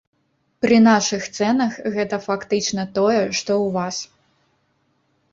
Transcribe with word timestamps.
Пры 0.65 0.77
нашых 0.85 1.25
цэнах 1.37 1.75
гэта 1.97 2.17
фактычна 2.27 2.85
тое, 2.95 3.19
што 3.41 3.51
ў 3.65 3.75
вас. 3.77 4.01